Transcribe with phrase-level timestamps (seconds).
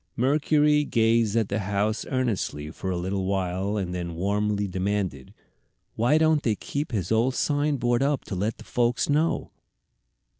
[0.15, 5.31] Mercury gazed at the house earnestly for a little while and then warmly demanded,
[5.93, 9.51] "Why don't they keep his old sign board up to let folks know?"